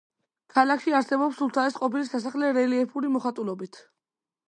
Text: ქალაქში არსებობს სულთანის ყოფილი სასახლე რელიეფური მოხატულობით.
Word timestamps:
ქალაქში 0.55 0.95
არსებობს 0.99 1.37
სულთანის 1.43 1.77
ყოფილი 1.83 2.09
სასახლე 2.09 2.53
რელიეფური 2.59 3.15
მოხატულობით. 3.19 3.83